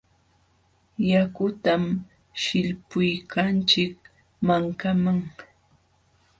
[1.09, 1.83] Yakutam
[2.41, 3.95] sillpuykanchik
[4.47, 5.19] mankaman.